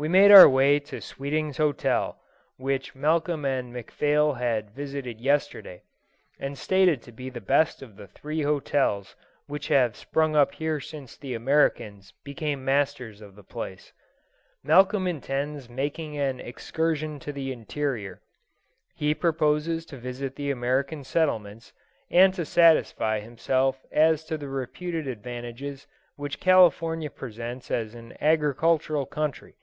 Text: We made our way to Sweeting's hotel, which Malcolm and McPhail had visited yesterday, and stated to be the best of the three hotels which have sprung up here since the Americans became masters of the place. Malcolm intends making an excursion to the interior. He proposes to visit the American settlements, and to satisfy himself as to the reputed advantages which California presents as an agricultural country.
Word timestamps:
We 0.00 0.06
made 0.06 0.30
our 0.30 0.48
way 0.48 0.78
to 0.78 1.00
Sweeting's 1.00 1.56
hotel, 1.56 2.20
which 2.56 2.94
Malcolm 2.94 3.44
and 3.44 3.74
McPhail 3.74 4.38
had 4.38 4.70
visited 4.70 5.20
yesterday, 5.20 5.82
and 6.38 6.56
stated 6.56 7.02
to 7.02 7.10
be 7.10 7.30
the 7.30 7.40
best 7.40 7.82
of 7.82 7.96
the 7.96 8.06
three 8.06 8.42
hotels 8.42 9.16
which 9.48 9.66
have 9.74 9.96
sprung 9.96 10.36
up 10.36 10.54
here 10.54 10.78
since 10.78 11.16
the 11.16 11.34
Americans 11.34 12.12
became 12.22 12.64
masters 12.64 13.20
of 13.20 13.34
the 13.34 13.42
place. 13.42 13.92
Malcolm 14.62 15.08
intends 15.08 15.68
making 15.68 16.16
an 16.16 16.38
excursion 16.38 17.18
to 17.18 17.32
the 17.32 17.50
interior. 17.50 18.22
He 18.94 19.16
proposes 19.16 19.84
to 19.86 19.96
visit 19.96 20.36
the 20.36 20.52
American 20.52 21.02
settlements, 21.02 21.72
and 22.08 22.32
to 22.34 22.44
satisfy 22.44 23.18
himself 23.18 23.84
as 23.90 24.22
to 24.26 24.38
the 24.38 24.48
reputed 24.48 25.08
advantages 25.08 25.88
which 26.14 26.38
California 26.38 27.10
presents 27.10 27.68
as 27.72 27.96
an 27.96 28.16
agricultural 28.20 29.04
country. 29.06 29.56